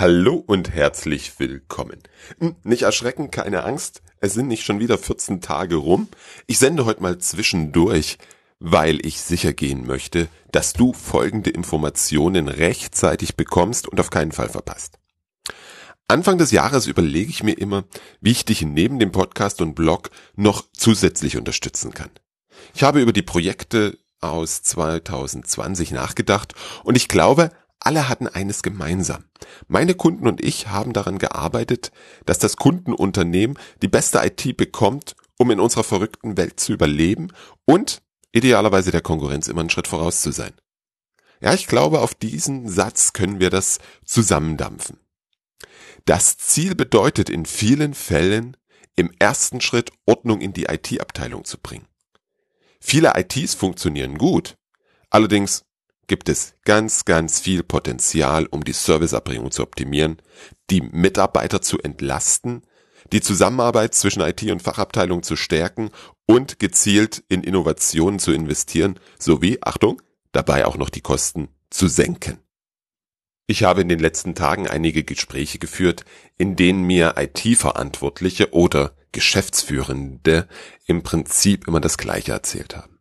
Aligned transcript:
Hallo 0.00 0.44
und 0.46 0.70
herzlich 0.70 1.40
willkommen. 1.40 1.98
Hm, 2.38 2.54
nicht 2.62 2.82
erschrecken, 2.82 3.32
keine 3.32 3.64
Angst, 3.64 4.00
es 4.20 4.32
sind 4.32 4.46
nicht 4.46 4.64
schon 4.64 4.78
wieder 4.78 4.96
14 4.96 5.40
Tage 5.40 5.74
rum. 5.74 6.06
Ich 6.46 6.60
sende 6.60 6.84
heute 6.84 7.02
mal 7.02 7.18
zwischendurch, 7.18 8.16
weil 8.60 9.04
ich 9.04 9.20
sicher 9.20 9.52
gehen 9.52 9.88
möchte, 9.88 10.28
dass 10.52 10.72
du 10.72 10.92
folgende 10.92 11.50
Informationen 11.50 12.46
rechtzeitig 12.46 13.34
bekommst 13.34 13.88
und 13.88 13.98
auf 13.98 14.10
keinen 14.10 14.30
Fall 14.30 14.48
verpasst. 14.48 15.00
Anfang 16.06 16.38
des 16.38 16.52
Jahres 16.52 16.86
überlege 16.86 17.30
ich 17.30 17.42
mir 17.42 17.58
immer, 17.58 17.82
wie 18.20 18.30
ich 18.30 18.44
dich 18.44 18.62
neben 18.62 19.00
dem 19.00 19.10
Podcast 19.10 19.60
und 19.60 19.74
Blog 19.74 20.10
noch 20.36 20.62
zusätzlich 20.74 21.36
unterstützen 21.36 21.92
kann. 21.92 22.10
Ich 22.72 22.84
habe 22.84 23.00
über 23.00 23.12
die 23.12 23.22
Projekte 23.22 23.98
aus 24.20 24.62
2020 24.62 25.90
nachgedacht 25.90 26.54
und 26.84 26.96
ich 26.96 27.08
glaube, 27.08 27.50
alle 27.80 28.08
hatten 28.08 28.26
eines 28.26 28.62
gemeinsam. 28.62 29.24
Meine 29.66 29.94
Kunden 29.94 30.26
und 30.26 30.42
ich 30.42 30.68
haben 30.68 30.92
daran 30.92 31.18
gearbeitet, 31.18 31.92
dass 32.26 32.38
das 32.38 32.56
Kundenunternehmen 32.56 33.58
die 33.82 33.88
beste 33.88 34.18
IT 34.18 34.56
bekommt, 34.56 35.14
um 35.38 35.50
in 35.50 35.60
unserer 35.60 35.84
verrückten 35.84 36.36
Welt 36.36 36.60
zu 36.60 36.72
überleben 36.72 37.28
und 37.64 38.02
idealerweise 38.32 38.90
der 38.90 39.00
Konkurrenz 39.00 39.48
immer 39.48 39.60
einen 39.60 39.70
Schritt 39.70 39.88
voraus 39.88 40.22
zu 40.22 40.32
sein. 40.32 40.52
Ja, 41.40 41.54
ich 41.54 41.66
glaube, 41.68 42.00
auf 42.00 42.14
diesen 42.14 42.68
Satz 42.68 43.12
können 43.12 43.38
wir 43.38 43.50
das 43.50 43.78
zusammendampfen. 44.04 44.98
Das 46.04 46.36
Ziel 46.36 46.74
bedeutet 46.74 47.30
in 47.30 47.46
vielen 47.46 47.94
Fällen, 47.94 48.56
im 48.96 49.12
ersten 49.18 49.60
Schritt 49.60 49.92
Ordnung 50.06 50.40
in 50.40 50.52
die 50.52 50.64
IT-Abteilung 50.64 51.44
zu 51.44 51.58
bringen. 51.58 51.86
Viele 52.80 53.12
ITs 53.16 53.54
funktionieren 53.54 54.18
gut, 54.18 54.56
allerdings 55.10 55.64
gibt 56.08 56.28
es 56.28 56.54
ganz, 56.64 57.04
ganz 57.04 57.38
viel 57.38 57.62
Potenzial, 57.62 58.46
um 58.46 58.64
die 58.64 58.72
Serviceerbringung 58.72 59.50
zu 59.50 59.62
optimieren, 59.62 60.20
die 60.70 60.80
Mitarbeiter 60.80 61.62
zu 61.62 61.78
entlasten, 61.78 62.62
die 63.12 63.20
Zusammenarbeit 63.20 63.94
zwischen 63.94 64.22
IT 64.22 64.42
und 64.50 64.62
Fachabteilung 64.62 65.22
zu 65.22 65.36
stärken 65.36 65.90
und 66.26 66.58
gezielt 66.58 67.22
in 67.28 67.42
Innovationen 67.42 68.18
zu 68.18 68.32
investieren, 68.32 68.98
sowie, 69.18 69.58
Achtung, 69.60 70.02
dabei 70.32 70.66
auch 70.66 70.76
noch 70.76 70.90
die 70.90 71.00
Kosten 71.00 71.48
zu 71.70 71.88
senken. 71.88 72.38
Ich 73.46 73.62
habe 73.62 73.80
in 73.80 73.88
den 73.88 73.98
letzten 73.98 74.34
Tagen 74.34 74.68
einige 74.68 75.04
Gespräche 75.04 75.58
geführt, 75.58 76.04
in 76.36 76.54
denen 76.54 76.82
mir 76.82 77.14
IT-Verantwortliche 77.16 78.52
oder 78.52 78.94
Geschäftsführende 79.12 80.48
im 80.84 81.02
Prinzip 81.02 81.66
immer 81.66 81.80
das 81.80 81.96
Gleiche 81.96 82.32
erzählt 82.32 82.76
haben. 82.76 82.98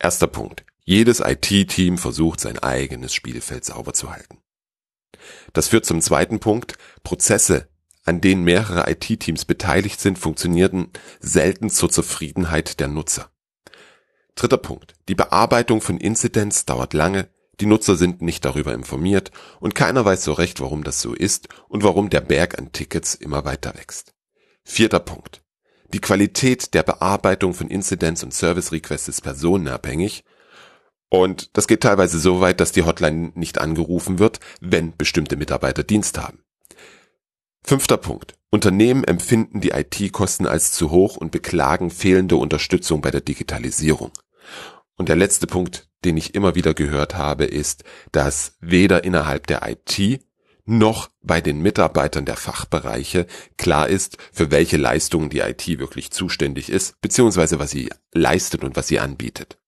Erster 0.00 0.26
Punkt. 0.26 0.64
Jedes 0.90 1.20
IT-Team 1.20 1.98
versucht 1.98 2.40
sein 2.40 2.58
eigenes 2.58 3.14
Spielfeld 3.14 3.64
sauber 3.64 3.92
zu 3.92 4.10
halten. 4.10 4.38
Das 5.52 5.68
führt 5.68 5.86
zum 5.86 6.00
zweiten 6.00 6.40
Punkt. 6.40 6.78
Prozesse, 7.04 7.68
an 8.04 8.20
denen 8.20 8.42
mehrere 8.42 8.90
IT-Teams 8.90 9.44
beteiligt 9.44 10.00
sind, 10.00 10.18
funktionierten 10.18 10.88
selten 11.20 11.70
zur 11.70 11.92
Zufriedenheit 11.92 12.80
der 12.80 12.88
Nutzer. 12.88 13.30
Dritter 14.34 14.56
Punkt. 14.56 14.94
Die 15.08 15.14
Bearbeitung 15.14 15.80
von 15.80 15.96
Incidents 15.96 16.66
dauert 16.66 16.92
lange, 16.92 17.28
die 17.60 17.66
Nutzer 17.66 17.94
sind 17.94 18.20
nicht 18.20 18.44
darüber 18.44 18.74
informiert 18.74 19.30
und 19.60 19.76
keiner 19.76 20.04
weiß 20.04 20.24
so 20.24 20.32
recht, 20.32 20.60
warum 20.60 20.82
das 20.82 21.00
so 21.00 21.14
ist 21.14 21.46
und 21.68 21.84
warum 21.84 22.10
der 22.10 22.20
Berg 22.20 22.58
an 22.58 22.72
Tickets 22.72 23.14
immer 23.14 23.44
weiter 23.44 23.74
wächst. 23.76 24.12
Vierter 24.64 24.98
Punkt. 24.98 25.40
Die 25.92 26.00
Qualität 26.00 26.74
der 26.74 26.82
Bearbeitung 26.82 27.54
von 27.54 27.68
Incidents 27.68 28.24
und 28.24 28.34
Service 28.34 28.72
Requests 28.72 29.06
ist 29.06 29.20
personenabhängig 29.20 30.24
und 31.10 31.50
das 31.56 31.66
geht 31.66 31.82
teilweise 31.82 32.18
so 32.18 32.40
weit, 32.40 32.60
dass 32.60 32.72
die 32.72 32.84
Hotline 32.84 33.32
nicht 33.34 33.58
angerufen 33.58 34.18
wird, 34.18 34.40
wenn 34.60 34.96
bestimmte 34.96 35.36
Mitarbeiter 35.36 35.82
Dienst 35.82 36.18
haben. 36.18 36.42
Fünfter 37.62 37.98
Punkt. 37.98 38.34
Unternehmen 38.50 39.04
empfinden 39.04 39.60
die 39.60 39.70
IT-Kosten 39.70 40.46
als 40.46 40.72
zu 40.72 40.90
hoch 40.90 41.16
und 41.16 41.30
beklagen 41.30 41.90
fehlende 41.90 42.36
Unterstützung 42.36 43.00
bei 43.00 43.10
der 43.10 43.20
Digitalisierung. 43.20 44.12
Und 44.96 45.08
der 45.08 45.16
letzte 45.16 45.46
Punkt, 45.46 45.88
den 46.04 46.16
ich 46.16 46.34
immer 46.34 46.54
wieder 46.54 46.74
gehört 46.74 47.16
habe, 47.16 47.44
ist, 47.44 47.84
dass 48.12 48.56
weder 48.60 49.04
innerhalb 49.04 49.46
der 49.46 49.62
IT 49.68 50.20
noch 50.64 51.10
bei 51.22 51.40
den 51.40 51.60
Mitarbeitern 51.60 52.24
der 52.24 52.36
Fachbereiche 52.36 53.26
klar 53.56 53.88
ist, 53.88 54.16
für 54.32 54.50
welche 54.50 54.76
Leistungen 54.76 55.28
die 55.28 55.40
IT 55.40 55.66
wirklich 55.78 56.10
zuständig 56.12 56.70
ist, 56.70 57.00
beziehungsweise 57.00 57.58
was 57.58 57.70
sie 57.70 57.90
leistet 58.12 58.62
und 58.62 58.76
was 58.76 58.88
sie 58.88 59.00
anbietet. 59.00 59.59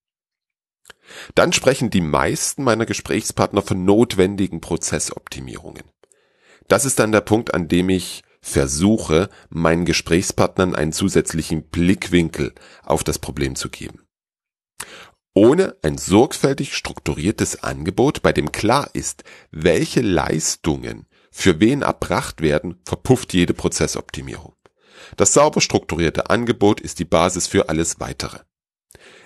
Dann 1.35 1.53
sprechen 1.53 1.91
die 1.91 2.01
meisten 2.01 2.63
meiner 2.65 2.87
Gesprächspartner 2.87 3.63
von 3.63 3.85
notwendigen 3.85 4.61
Prozessoptimierungen. 4.61 5.85
Das 6.69 6.85
ist 6.85 6.99
dann 6.99 7.13
der 7.13 7.21
Punkt, 7.21 7.55
an 7.55 7.69
dem 7.69 7.89
ich 7.89 8.23
versuche, 8.41 9.29
meinen 9.51 9.85
Gesprächspartnern 9.85 10.75
einen 10.75 10.93
zusätzlichen 10.93 11.65
Blickwinkel 11.65 12.55
auf 12.83 13.05
das 13.05 13.19
Problem 13.19 13.55
zu 13.55 13.69
geben. 13.69 14.01
Ohne 15.35 15.77
ein 15.83 15.97
sorgfältig 15.97 16.77
strukturiertes 16.77 17.63
Angebot, 17.63 18.21
bei 18.23 18.33
dem 18.33 18.53
klar 18.53 18.91
ist, 18.93 19.25
welche 19.51 20.03
Leistungen 20.03 21.07
für 21.31 21.59
wen 21.61 21.81
erbracht 21.81 22.43
werden, 22.43 22.81
verpufft 22.85 23.33
jede 23.33 23.55
Prozessoptimierung. 23.55 24.55
Das 25.17 25.33
sauber 25.33 25.63
strukturierte 25.63 26.29
Angebot 26.29 26.81
ist 26.81 26.99
die 26.99 27.07
Basis 27.07 27.47
für 27.47 27.71
alles 27.71 27.99
weitere. 27.99 28.41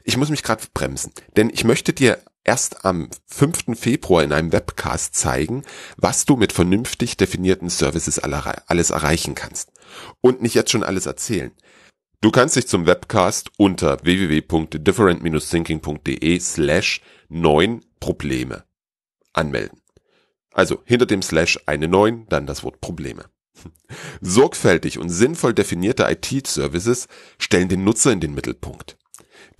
Ich 0.04 0.16
muss 0.16 0.30
mich 0.30 0.42
gerade 0.42 0.64
bremsen, 0.72 1.12
denn 1.36 1.50
ich 1.50 1.64
möchte 1.64 1.92
dir 1.92 2.18
erst 2.44 2.84
am 2.84 3.10
5. 3.26 3.78
Februar 3.78 4.22
in 4.22 4.32
einem 4.32 4.52
Webcast 4.52 5.14
zeigen, 5.14 5.64
was 5.96 6.24
du 6.24 6.36
mit 6.36 6.52
vernünftig 6.52 7.16
definierten 7.16 7.68
Services 7.68 8.20
alles 8.20 8.90
erreichen 8.90 9.34
kannst. 9.34 9.72
Und 10.20 10.42
nicht 10.42 10.54
jetzt 10.54 10.70
schon 10.70 10.84
alles 10.84 11.06
erzählen. 11.06 11.50
Du 12.20 12.30
kannst 12.30 12.56
dich 12.56 12.66
zum 12.66 12.86
Webcast 12.86 13.50
unter 13.58 14.02
www.different-thinking.de 14.02 16.40
slash 16.40 17.02
9 17.28 17.84
Probleme 18.00 18.64
anmelden. 19.32 19.80
Also 20.52 20.82
hinter 20.86 21.06
dem 21.06 21.22
Slash 21.22 21.60
eine 21.66 21.86
9, 21.86 22.26
dann 22.28 22.46
das 22.46 22.64
Wort 22.64 22.80
Probleme. 22.80 23.26
Sorgfältig 24.20 24.98
und 24.98 25.10
sinnvoll 25.10 25.52
definierte 25.52 26.04
IT-Services 26.04 27.08
stellen 27.38 27.68
den 27.68 27.84
Nutzer 27.84 28.12
in 28.12 28.20
den 28.20 28.34
Mittelpunkt. 28.34 28.96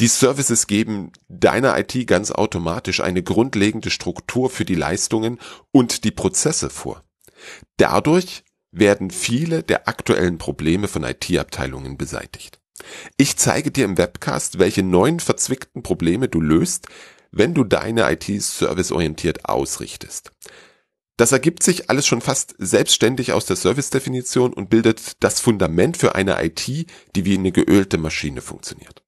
Die 0.01 0.09
Services 0.09 0.67
geben 0.67 1.13
deiner 1.29 1.79
IT 1.79 2.07
ganz 2.07 2.31
automatisch 2.31 3.01
eine 3.01 3.23
grundlegende 3.23 3.91
Struktur 3.91 4.51
für 4.51 4.65
die 4.65 4.75
Leistungen 4.75 5.39
und 5.73 6.05
die 6.05 6.11
Prozesse 6.11 6.71
vor. 6.71 7.03
Dadurch 7.77 8.45
werden 8.73 9.11
viele 9.11 9.63
der 9.63 9.89
aktuellen 9.89 10.39
Probleme 10.39 10.89
von 10.89 11.05
IT-Abteilungen 11.05 11.97
beseitigt. 11.97 12.61
Ich 13.17 13.37
zeige 13.37 13.71
dir 13.71 13.85
im 13.85 13.97
Webcast, 13.97 14.59
welche 14.59 14.83
neuen 14.83 15.21
verzwickten 15.21 15.83
Probleme 15.83 16.29
du 16.29 16.41
löst, 16.41 16.89
wenn 17.31 17.55
du 17.55 17.65
deine 17.65 18.11
IT 18.13 18.25
serviceorientiert 18.43 19.47
ausrichtest. 19.47 20.33
Das 21.17 21.33
ergibt 21.33 21.63
sich 21.63 21.89
alles 21.89 22.07
schon 22.07 22.21
fast 22.21 22.55
selbstständig 22.59 23.33
aus 23.33 23.47
der 23.47 23.57
Service-Definition 23.57 24.53
und 24.53 24.69
bildet 24.69 25.13
das 25.21 25.41
Fundament 25.41 25.97
für 25.97 26.15
eine 26.15 26.45
IT, 26.45 26.67
die 26.67 27.25
wie 27.25 27.39
eine 27.39 27.53
geölte 27.53 27.97
Maschine 27.97 28.43
funktioniert. 28.43 29.06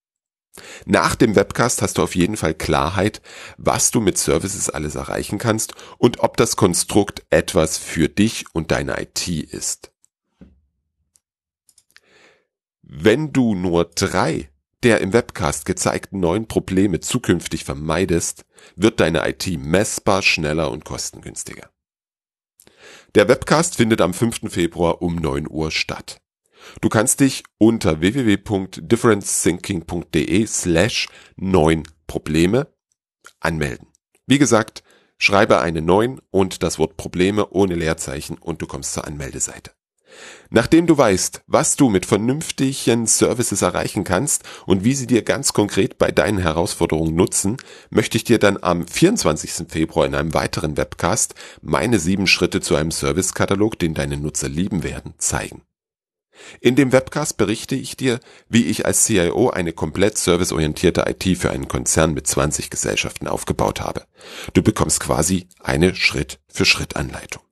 Nach 0.87 1.15
dem 1.15 1.37
Webcast 1.37 1.83
hast 1.83 1.99
du 1.99 2.03
auf 2.03 2.15
jeden 2.15 2.37
Fall 2.37 2.55
Klarheit, 2.55 3.21
was 3.57 3.91
du 3.91 4.01
mit 4.01 4.19
Services 4.19 4.71
alles 4.71 4.95
erreichen 4.95 5.39
kannst 5.39 5.75
und 5.99 6.21
ob 6.21 6.37
das 6.37 6.57
Konstrukt 6.57 7.25
etwas 7.31 7.79
für 7.79 8.09
dich 8.09 8.45
und 8.53 8.71
deine 8.71 9.01
IT 9.01 9.29
ist. 9.29 9.93
Wenn 12.83 13.33
du 13.33 13.55
nur 13.55 13.85
drei 13.85 14.51
der 14.83 15.01
im 15.01 15.13
Webcast 15.13 15.65
gezeigten 15.65 16.21
neuen 16.21 16.47
Probleme 16.47 17.01
zukünftig 17.01 17.65
vermeidest, 17.65 18.45
wird 18.77 19.01
deine 19.01 19.29
IT 19.29 19.47
messbar 19.59 20.23
schneller 20.23 20.71
und 20.71 20.85
kostengünstiger. 20.85 21.71
Der 23.15 23.29
Webcast 23.29 23.77
findet 23.77 24.01
am 24.01 24.15
5. 24.15 24.53
Februar 24.53 25.03
um 25.03 25.17
9 25.17 25.49
Uhr 25.49 25.71
statt. 25.71 26.21
Du 26.81 26.89
kannst 26.89 27.21
dich 27.21 27.45
unter 27.59 28.01
www.differencethinking.de 28.01 30.47
slash 30.47 31.09
9 31.37 31.83
Probleme 32.07 32.69
anmelden. 33.41 33.89
Wie 34.27 34.39
gesagt, 34.39 34.83
schreibe 35.19 35.61
eine 35.61 35.83
9 35.83 36.19
und 36.31 36.63
das 36.63 36.79
Wort 36.79 36.97
Probleme 36.97 37.51
ohne 37.51 37.75
Leerzeichen 37.75 38.39
und 38.39 38.63
du 38.63 38.67
kommst 38.67 38.95
zur 38.95 39.07
Anmeldeseite. 39.07 39.73
Nachdem 40.51 40.87
du 40.87 40.97
weißt, 40.97 41.43
was 41.47 41.77
du 41.77 41.91
mit 41.91 42.07
vernünftigen 42.07 43.07
Services 43.07 43.63
erreichen 43.63 44.05
kannst 44.05 44.45
und 44.67 44.85
wie 44.85 44.95
sie 44.95 45.07
dir 45.07 45.23
ganz 45.23 45.53
konkret 45.53 45.99
bei 45.99 46.11
deinen 46.11 46.39
Herausforderungen 46.39 47.15
nutzen, 47.15 47.59
möchte 47.91 48.17
ich 48.17 48.25
dir 48.25 48.39
dann 48.39 48.59
am 48.63 48.87
24. 48.87 49.69
Februar 49.69 50.07
in 50.07 50.15
einem 50.15 50.35
weiteren 50.35 50.77
Webcast 50.77 51.35
meine 51.61 51.99
sieben 51.99 52.27
Schritte 52.27 52.61
zu 52.61 52.77
einem 52.77 52.91
Servicekatalog, 52.91 53.79
den 53.79 53.95
deine 53.95 54.17
Nutzer 54.17 54.49
lieben 54.49 54.83
werden, 54.83 55.15
zeigen. 55.19 55.63
In 56.61 56.77
dem 56.77 56.93
Webcast 56.93 57.37
berichte 57.37 57.75
ich 57.75 57.97
dir, 57.97 58.21
wie 58.49 58.67
ich 58.67 58.87
als 58.87 59.05
CIO 59.05 59.51
eine 59.51 59.73
komplett 59.73 60.19
serviceorientierte 60.19 61.05
IT 61.09 61.39
für 61.39 61.51
einen 61.51 61.69
Konzern 61.69 62.15
mit 62.15 62.27
20 62.27 62.71
Gesellschaften 62.71 63.29
aufgebaut 63.29 63.81
habe. 63.81 64.05
Du 64.55 64.63
bekommst 64.63 65.01
quasi 65.01 65.47
eine 65.61 65.95
Schritt-für-Schritt-Anleitung. 65.95 67.43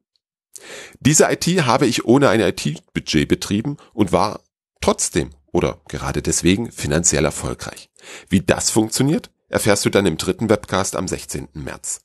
Diese 1.01 1.31
IT 1.31 1.47
habe 1.67 1.87
ich 1.87 2.05
ohne 2.05 2.29
ein 2.29 2.41
IT-Budget 2.41 3.29
betrieben 3.29 3.77
und 3.93 4.13
war 4.13 4.41
trotzdem 4.81 5.31
oder 5.53 5.81
gerade 5.89 6.23
deswegen 6.23 6.71
finanziell 6.71 7.25
erfolgreich. 7.25 7.91
Wie 8.29 8.41
das 8.41 8.71
funktioniert, 8.71 9.31
erfährst 9.49 9.85
du 9.85 9.91
dann 9.91 10.07
im 10.07 10.17
dritten 10.17 10.49
Webcast 10.51 10.97
am 10.97 11.09
16. 11.09 11.49
März. 11.55 12.03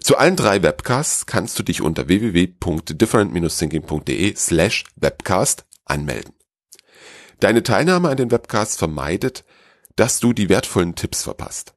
Zu 0.00 0.16
allen 0.16 0.36
drei 0.36 0.62
Webcasts 0.62 1.26
kannst 1.26 1.58
du 1.58 1.62
dich 1.62 1.82
unter 1.82 2.08
www.different-thinking.de 2.08 4.34
slash 4.36 4.84
webcast 4.96 5.66
anmelden. 5.84 6.34
Deine 7.40 7.62
Teilnahme 7.62 8.08
an 8.08 8.16
den 8.16 8.30
Webcasts 8.30 8.76
vermeidet, 8.76 9.44
dass 9.96 10.20
du 10.20 10.32
die 10.32 10.48
wertvollen 10.48 10.94
Tipps 10.94 11.22
verpasst. 11.22 11.74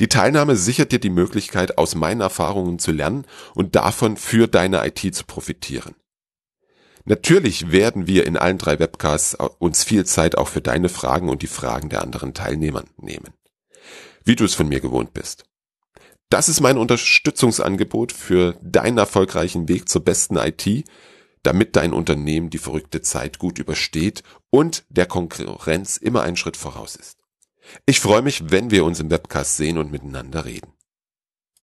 Die 0.00 0.08
Teilnahme 0.08 0.56
sichert 0.56 0.92
dir 0.92 1.00
die 1.00 1.10
Möglichkeit, 1.10 1.78
aus 1.78 1.94
meinen 1.94 2.20
Erfahrungen 2.20 2.78
zu 2.78 2.92
lernen 2.92 3.26
und 3.54 3.76
davon 3.76 4.16
für 4.16 4.46
deine 4.46 4.86
IT 4.86 5.14
zu 5.14 5.24
profitieren. 5.24 5.94
Natürlich 7.04 7.72
werden 7.72 8.06
wir 8.06 8.26
in 8.26 8.36
allen 8.36 8.58
drei 8.58 8.78
Webcasts 8.78 9.34
uns 9.58 9.82
viel 9.82 10.04
Zeit 10.04 10.36
auch 10.36 10.48
für 10.48 10.60
deine 10.60 10.90
Fragen 10.90 11.30
und 11.30 11.40
die 11.42 11.46
Fragen 11.46 11.88
der 11.88 12.02
anderen 12.02 12.34
Teilnehmer 12.34 12.84
nehmen. 12.98 13.32
Wie 14.24 14.36
du 14.36 14.44
es 14.44 14.54
von 14.54 14.68
mir 14.68 14.80
gewohnt 14.80 15.14
bist. 15.14 15.44
Das 16.28 16.50
ist 16.50 16.60
mein 16.60 16.76
Unterstützungsangebot 16.76 18.12
für 18.12 18.56
deinen 18.60 18.98
erfolgreichen 18.98 19.68
Weg 19.68 19.88
zur 19.88 20.04
besten 20.04 20.36
IT, 20.36 20.84
damit 21.42 21.76
dein 21.76 21.92
Unternehmen 21.92 22.50
die 22.50 22.58
verrückte 22.58 23.00
Zeit 23.00 23.38
gut 23.38 23.58
übersteht 23.58 24.22
und 24.50 24.84
der 24.88 25.06
Konkurrenz 25.06 25.96
immer 25.96 26.22
einen 26.22 26.36
Schritt 26.36 26.56
voraus 26.56 26.96
ist. 26.96 27.18
Ich 27.86 28.00
freue 28.00 28.22
mich, 28.22 28.50
wenn 28.50 28.70
wir 28.70 28.84
uns 28.84 29.00
im 29.00 29.10
Webcast 29.10 29.56
sehen 29.56 29.78
und 29.78 29.90
miteinander 29.90 30.44
reden. 30.44 30.72